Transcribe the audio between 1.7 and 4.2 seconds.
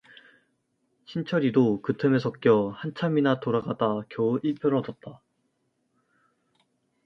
그 틈에 섞여 한참이나 돌아가다가